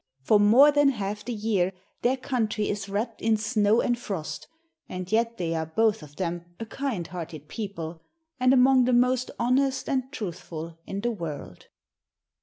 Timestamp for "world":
11.11-11.67